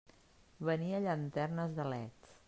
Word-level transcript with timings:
Venia 0.69 1.01
llanternes 1.03 1.77
de 1.81 1.87
leds. 1.93 2.35